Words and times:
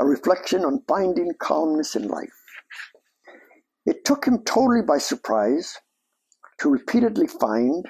a 0.00 0.06
reflection 0.06 0.64
on 0.64 0.82
finding 0.88 1.30
calmness 1.38 1.94
in 1.94 2.08
life. 2.08 2.42
It 3.84 4.04
took 4.06 4.24
him 4.24 4.42
totally 4.44 4.80
by 4.80 4.96
surprise 4.96 5.76
to 6.58 6.70
repeatedly 6.70 7.26
find 7.26 7.84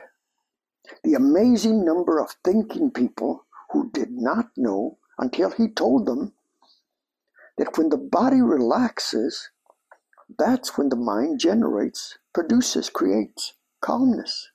the 1.04 1.14
amazing 1.14 1.84
number 1.84 2.18
of 2.18 2.34
thinking 2.44 2.90
people 2.90 3.46
who 3.70 3.92
did 3.92 4.10
not 4.10 4.46
know 4.56 4.98
until 5.18 5.50
he 5.50 5.68
told 5.68 6.06
them 6.06 6.32
that 7.58 7.78
when 7.78 7.90
the 7.90 7.96
body 7.96 8.40
relaxes, 8.40 9.50
that's 10.36 10.76
when 10.76 10.88
the 10.88 10.96
mind 10.96 11.38
generates, 11.38 12.18
produces, 12.32 12.90
creates 12.90 13.54
calmness. 13.80 14.50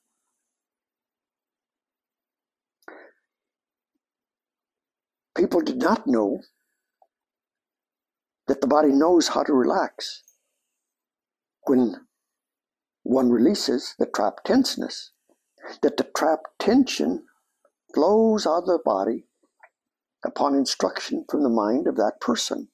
People 5.37 5.61
did 5.61 5.77
not 5.77 6.05
know 6.05 6.41
the 8.65 8.69
body 8.69 8.91
knows 8.91 9.27
how 9.27 9.43
to 9.43 9.53
relax 9.53 10.23
when 11.67 11.93
one 13.03 13.29
releases 13.29 13.93
the 13.99 14.07
trapped 14.07 14.43
tenseness, 14.43 15.11
that 15.83 15.97
the 15.97 16.07
trapped 16.17 16.47
tension 16.57 17.27
flows 17.93 18.47
out 18.47 18.63
of 18.63 18.65
the 18.65 18.79
body 18.83 19.27
upon 20.25 20.55
instruction 20.55 21.25
from 21.29 21.43
the 21.43 21.49
mind 21.49 21.85
of 21.85 21.95
that 21.95 22.19
person. 22.19 22.69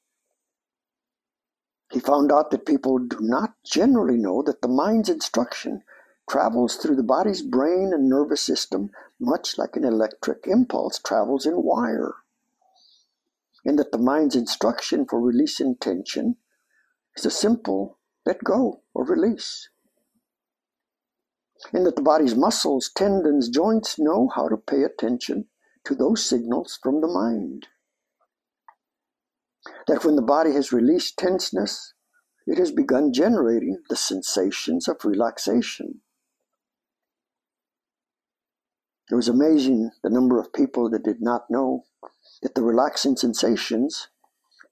He 1.92 2.00
found 2.00 2.32
out 2.32 2.52
that 2.52 2.66
people 2.66 2.98
do 2.98 3.18
not 3.20 3.56
generally 3.66 4.16
know 4.16 4.42
that 4.44 4.62
the 4.62 4.70
mind's 4.70 5.10
instruction 5.10 5.84
travels 6.30 6.78
through 6.78 6.96
the 6.96 7.04
body's 7.04 7.42
brain 7.42 7.92
and 7.94 8.08
nervous 8.08 8.40
system 8.40 8.92
much 9.20 9.58
like 9.58 9.76
an 9.76 9.84
electric 9.84 10.48
impulse 10.48 11.00
travels 11.00 11.46
in 11.46 11.62
wire. 11.62 12.14
And 13.64 13.78
that 13.78 13.92
the 13.92 13.98
mind's 13.98 14.36
instruction 14.36 15.06
for 15.08 15.22
releasing 15.22 15.76
tension 15.76 16.38
is 17.16 17.26
a 17.26 17.32
simple 17.32 18.00
let 18.26 18.44
go 18.44 18.82
or 18.94 19.06
release. 19.06 19.70
And 21.74 21.86
that 21.86 21.96
the 21.96 22.02
body's 22.02 22.36
muscles, 22.36 22.90
tendons, 22.96 23.50
joints 23.50 24.00
know 24.00 24.30
how 24.36 24.48
to 24.48 24.58
pay 24.58 24.84
attention 24.84 25.46
to 25.86 25.96
those 25.96 26.24
signals 26.24 26.80
from 26.82 27.02
the 27.02 27.08
mind. 27.08 27.68
That 29.88 30.04
when 30.04 30.16
the 30.16 30.22
body 30.24 30.54
has 30.54 30.72
released 30.72 31.18
tenseness, 31.18 31.94
it 32.48 32.58
has 32.58 32.72
begun 32.72 33.14
generating 33.14 33.78
the 33.90 33.96
sensations 33.96 34.88
of 34.88 35.06
relaxation. 35.06 36.02
It 39.12 39.16
was 39.16 39.28
amazing 39.28 39.92
the 40.04 40.10
number 40.10 40.40
of 40.40 40.54
people 40.54 40.90
that 40.90 41.04
did 41.04 41.22
not 41.22 41.44
know 41.50 41.84
that 42.42 42.56
the 42.56 42.64
relaxing 42.64 43.16
sensations 43.16 44.10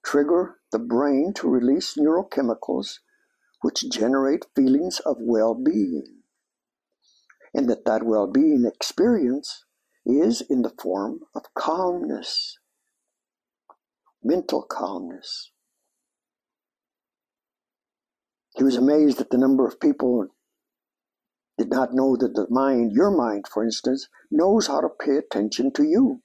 trigger 0.04 0.56
the 0.72 0.80
brain 0.80 1.34
to 1.36 1.50
release 1.50 1.96
neurochemicals 1.96 3.00
which 3.62 3.90
generate 3.90 4.46
feelings 4.56 5.00
of 5.02 5.18
well-being 5.20 6.20
and 7.54 7.70
that 7.70 7.86
that 7.86 8.04
well-being 8.04 8.66
experience 8.66 9.66
is 10.06 10.42
in 10.42 10.62
the 10.62 10.74
form 10.82 11.20
of 11.36 11.54
calmness, 11.54 12.58
mental 14.24 14.64
calmness. 14.64 15.52
He 18.56 18.64
was 18.64 18.76
amazed 18.76 19.20
at 19.22 19.30
the 19.30 19.38
number 19.38 19.68
of 19.68 19.80
people 19.80 20.28
did 21.58 21.70
not 21.70 21.94
know 21.94 22.16
that 22.16 22.36
the 22.36 22.48
mind, 22.50 22.94
your 22.94 23.12
mind, 23.12 23.46
for 23.52 23.64
instance, 23.64 24.08
knows 24.32 24.68
how 24.68 24.80
to 24.80 24.88
pay 24.88 25.18
attention 25.18 25.72
to 25.74 25.84
you. 25.84 26.22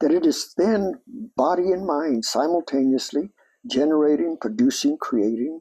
That 0.00 0.12
it 0.12 0.26
is 0.26 0.54
then 0.56 1.00
body 1.36 1.72
and 1.72 1.86
mind 1.86 2.24
simultaneously 2.24 3.30
generating, 3.66 4.36
producing, 4.40 4.98
creating 4.98 5.60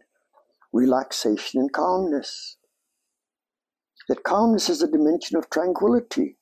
relaxation 0.73 1.61
and 1.61 1.71
calmness. 1.71 2.57
That 4.09 4.23
calmness 4.23 4.69
is 4.69 4.81
a 4.81 4.87
dimension 4.87 5.37
of 5.37 5.49
tranquility 5.49 6.37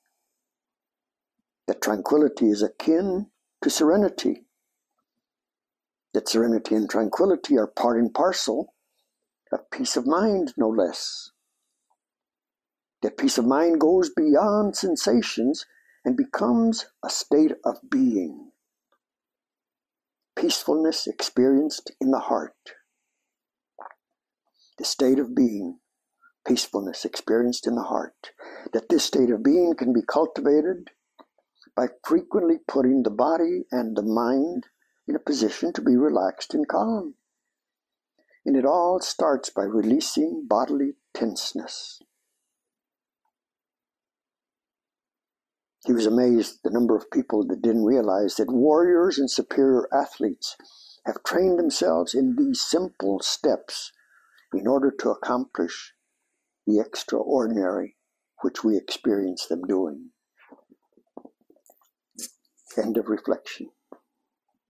that 1.66 1.80
tranquility 1.80 2.50
is 2.50 2.62
akin 2.62 3.26
to 3.62 3.70
serenity, 3.70 4.44
that 6.12 6.28
serenity 6.28 6.74
and 6.74 6.88
tranquility 6.88 7.56
are 7.58 7.66
part 7.66 7.98
and 7.98 8.12
parcel 8.12 8.74
of 9.52 9.70
peace 9.70 9.96
of 9.96 10.06
mind, 10.06 10.52
no 10.56 10.68
less. 10.68 11.30
That 13.02 13.16
peace 13.16 13.38
of 13.38 13.46
mind 13.46 13.80
goes 13.80 14.10
beyond 14.10 14.76
sensations 14.76 15.64
and 16.04 16.16
becomes 16.16 16.86
a 17.04 17.10
state 17.10 17.52
of 17.64 17.76
being. 17.90 18.50
Peacefulness 20.36 21.06
experienced 21.06 21.92
in 22.00 22.10
the 22.10 22.18
heart. 22.18 22.52
The 24.78 24.84
state 24.84 25.18
of 25.18 25.34
being, 25.34 25.78
peacefulness 26.46 27.04
experienced 27.04 27.66
in 27.66 27.76
the 27.76 27.84
heart. 27.84 28.32
That 28.72 28.88
this 28.88 29.04
state 29.04 29.30
of 29.30 29.42
being 29.42 29.74
can 29.74 29.92
be 29.92 30.02
cultivated 30.02 30.90
by 31.76 31.88
frequently 32.04 32.56
putting 32.68 33.02
the 33.02 33.10
body 33.10 33.62
and 33.70 33.96
the 33.96 34.02
mind 34.02 34.66
in 35.08 35.16
a 35.16 35.20
position 35.20 35.72
to 35.72 35.82
be 35.82 35.96
relaxed 35.96 36.54
and 36.54 36.66
calm. 36.68 37.14
And 38.44 38.56
it 38.56 38.66
all 38.66 39.00
starts 39.00 39.50
by 39.50 39.62
releasing 39.62 40.46
bodily 40.46 40.94
tenseness. 41.14 42.00
He 45.86 45.92
was 45.92 46.06
amazed 46.06 46.56
at 46.56 46.62
the 46.62 46.70
number 46.70 46.96
of 46.96 47.10
people 47.10 47.46
that 47.46 47.60
didn't 47.60 47.84
realize 47.84 48.36
that 48.36 48.50
warriors 48.50 49.18
and 49.18 49.30
superior 49.30 49.86
athletes 49.92 50.56
have 51.04 51.22
trained 51.24 51.58
themselves 51.58 52.14
in 52.14 52.36
these 52.36 52.62
simple 52.62 53.20
steps 53.20 53.92
in 54.54 54.66
order 54.66 54.90
to 55.00 55.10
accomplish 55.10 55.92
the 56.66 56.80
extraordinary 56.80 57.96
which 58.40 58.64
we 58.64 58.76
experience 58.76 59.46
them 59.46 59.62
doing. 59.62 60.10
End 62.78 62.96
of 62.96 63.08
reflection. 63.08 63.68